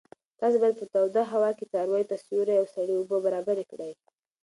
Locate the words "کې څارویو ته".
1.57-2.15